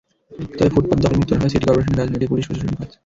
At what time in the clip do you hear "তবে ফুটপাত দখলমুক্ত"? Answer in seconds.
0.51-1.31